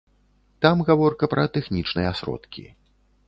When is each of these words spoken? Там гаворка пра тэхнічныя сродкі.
Там 0.65 0.81
гаворка 0.87 1.29
пра 1.35 1.45
тэхнічныя 1.57 2.11
сродкі. 2.21 2.65